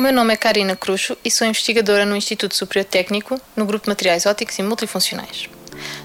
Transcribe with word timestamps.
meu 0.00 0.12
nome 0.12 0.32
é 0.32 0.36
Karina 0.36 0.74
Cruxo 0.74 1.16
e 1.24 1.30
sou 1.30 1.46
investigadora 1.46 2.06
no 2.06 2.16
Instituto 2.16 2.56
Superior 2.56 2.84
Técnico, 2.84 3.40
no 3.54 3.66
grupo 3.66 3.84
de 3.84 3.90
materiais 3.90 4.26
óticos 4.26 4.58
e 4.58 4.62
multifuncionais. 4.62 5.48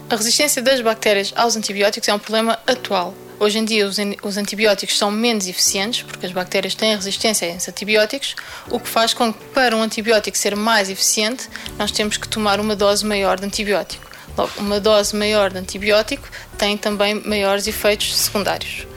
A 0.09 0.15
resistência 0.15 0.61
das 0.61 0.81
bactérias 0.81 1.33
aos 1.35 1.55
antibióticos 1.55 2.07
é 2.09 2.13
um 2.13 2.19
problema 2.19 2.59
atual. 2.67 3.13
Hoje 3.39 3.59
em 3.59 3.65
dia, 3.65 3.87
os 3.87 4.37
antibióticos 4.37 4.97
são 4.97 5.11
menos 5.11 5.47
eficientes, 5.47 6.01
porque 6.01 6.25
as 6.25 6.31
bactérias 6.31 6.75
têm 6.75 6.95
resistência 6.95 7.47
a 7.47 7.51
esses 7.51 7.69
antibióticos, 7.69 8.35
o 8.69 8.79
que 8.79 8.89
faz 8.89 9.13
com 9.13 9.31
que, 9.31 9.43
para 9.45 9.75
um 9.75 9.81
antibiótico 9.81 10.37
ser 10.37 10.55
mais 10.55 10.89
eficiente, 10.89 11.47
nós 11.77 11.91
temos 11.91 12.17
que 12.17 12.27
tomar 12.27 12.59
uma 12.59 12.75
dose 12.75 13.05
maior 13.05 13.39
de 13.39 13.45
antibiótico. 13.45 14.05
Logo, 14.37 14.51
uma 14.57 14.79
dose 14.79 15.15
maior 15.15 15.51
de 15.51 15.59
antibiótico 15.59 16.27
tem 16.57 16.77
também 16.77 17.15
maiores 17.25 17.67
efeitos 17.67 18.15
secundários. 18.15 18.87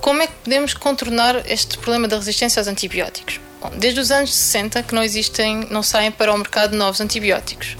Como 0.00 0.22
é 0.22 0.26
que 0.26 0.34
podemos 0.44 0.74
contornar 0.74 1.50
este 1.50 1.78
problema 1.78 2.06
da 2.06 2.16
resistência 2.16 2.60
aos 2.60 2.68
antibióticos? 2.68 3.40
Desde 3.70 4.00
os 4.00 4.10
anos 4.10 4.34
60 4.34 4.82
que 4.82 4.94
não 4.94 5.02
existem, 5.02 5.66
não 5.70 5.82
saem 5.82 6.10
para 6.10 6.32
o 6.32 6.38
mercado 6.38 6.76
novos 6.76 7.00
antibióticos. 7.00 7.76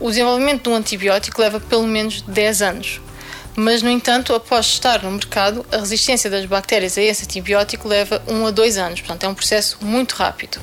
O 0.00 0.08
desenvolvimento 0.08 0.64
de 0.64 0.68
um 0.68 0.76
antibiótico 0.76 1.40
leva 1.40 1.58
pelo 1.58 1.86
menos 1.86 2.22
10 2.22 2.62
anos. 2.62 3.00
Mas, 3.56 3.82
no 3.82 3.90
entanto, 3.90 4.32
após 4.32 4.66
estar 4.66 5.02
no 5.02 5.10
mercado, 5.10 5.66
a 5.72 5.78
resistência 5.78 6.30
das 6.30 6.44
bactérias 6.46 6.96
a 6.96 7.02
esse 7.02 7.24
antibiótico 7.24 7.88
leva 7.88 8.22
1 8.28 8.46
a 8.46 8.50
2 8.52 8.78
anos. 8.78 9.00
Portanto, 9.00 9.24
é 9.24 9.28
um 9.28 9.34
processo 9.34 9.78
muito 9.80 10.12
rápido. 10.12 10.60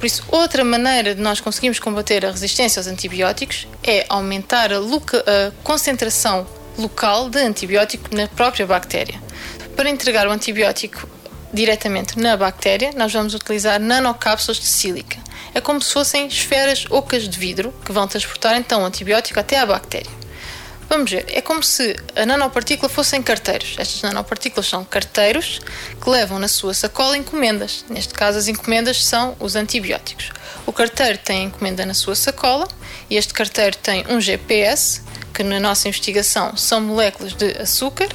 Por 0.00 0.06
isso, 0.06 0.24
outra 0.28 0.64
maneira 0.64 1.14
de 1.14 1.20
nós 1.20 1.40
conseguirmos 1.40 1.78
combater 1.78 2.26
a 2.26 2.30
resistência 2.32 2.80
aos 2.80 2.88
antibióticos 2.88 3.68
é 3.82 4.04
aumentar 4.08 4.72
a, 4.72 4.78
a 4.78 5.52
concentração 5.62 6.44
local 6.76 7.30
de 7.30 7.38
antibiótico 7.38 8.14
na 8.14 8.26
própria 8.26 8.66
bactéria. 8.66 9.22
Para 9.76 9.88
entregar 9.88 10.26
o 10.26 10.32
antibiótico 10.32 11.08
diretamente 11.54 12.18
na 12.18 12.36
bactéria, 12.36 12.90
nós 12.96 13.12
vamos 13.12 13.32
utilizar 13.32 13.80
nanocápsulas 13.80 14.58
de 14.58 14.66
sílica. 14.66 15.16
É 15.54 15.60
como 15.60 15.80
se 15.80 15.92
fossem 15.92 16.26
esferas 16.26 16.84
ocas 16.90 17.28
de 17.28 17.38
vidro 17.38 17.72
que 17.84 17.92
vão 17.92 18.08
transportar 18.08 18.56
então 18.56 18.82
o 18.82 18.84
antibiótico 18.84 19.38
até 19.38 19.58
à 19.58 19.64
bactéria. 19.64 20.10
Vamos 20.88 21.10
ver, 21.10 21.24
é 21.28 21.40
como 21.40 21.62
se 21.62 21.96
a 22.14 22.26
nanopartícula 22.26 22.88
fossem 22.88 23.22
carteiros. 23.22 23.76
Estas 23.78 24.02
nanopartículas 24.02 24.66
são 24.66 24.84
carteiros 24.84 25.60
que 26.00 26.10
levam 26.10 26.38
na 26.38 26.48
sua 26.48 26.74
sacola 26.74 27.16
encomendas. 27.16 27.84
Neste 27.88 28.12
caso, 28.12 28.38
as 28.38 28.48
encomendas 28.48 29.04
são 29.04 29.34
os 29.40 29.56
antibióticos. 29.56 30.30
O 30.66 30.72
carteiro 30.72 31.18
tem 31.18 31.40
a 31.40 31.42
encomenda 31.44 31.86
na 31.86 31.94
sua 31.94 32.14
sacola 32.14 32.68
e 33.08 33.16
este 33.16 33.32
carteiro 33.32 33.76
tem 33.76 34.04
um 34.08 34.20
GPS, 34.20 35.02
que 35.34 35.42
na 35.42 35.58
nossa 35.58 35.88
investigação 35.88 36.56
são 36.56 36.80
moléculas 36.80 37.34
de 37.34 37.50
açúcar, 37.58 38.08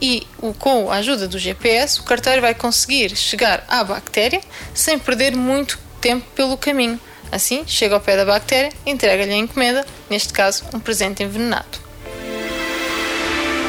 e 0.00 0.26
com 0.58 0.90
a 0.90 0.96
ajuda 0.96 1.28
do 1.28 1.38
GPS, 1.38 2.00
o 2.00 2.02
carteiro 2.02 2.40
vai 2.40 2.54
conseguir 2.54 3.14
chegar 3.14 3.64
à 3.68 3.84
bactéria 3.84 4.40
sem 4.74 4.98
perder 4.98 5.36
muito 5.36 5.78
tempo 6.00 6.26
pelo 6.34 6.56
caminho. 6.56 6.98
Assim, 7.30 7.64
chega 7.66 7.94
ao 7.94 8.00
pé 8.00 8.16
da 8.16 8.24
bactéria, 8.24 8.72
entrega-lhe 8.84 9.32
a 9.32 9.36
encomenda, 9.36 9.84
neste 10.10 10.32
caso, 10.32 10.64
um 10.74 10.80
presente 10.80 11.22
envenenado. 11.22 11.84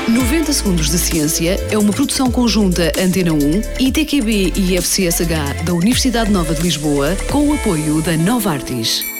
90 0.07 0.53
Segundos 0.53 0.89
de 0.89 0.99
Ciência 0.99 1.59
é 1.71 1.77
uma 1.77 1.91
produção 1.91 2.29
conjunta 2.29 2.91
Antena 2.99 3.33
1, 3.33 3.61
ITQB 3.79 4.53
e 4.55 4.77
FCSH 4.77 5.63
da 5.63 5.73
Universidade 5.73 6.29
Nova 6.29 6.53
de 6.53 6.61
Lisboa, 6.61 7.15
com 7.31 7.49
o 7.49 7.53
apoio 7.53 8.01
da 8.01 8.15
Nova 8.15 8.51
Artis. 8.51 9.14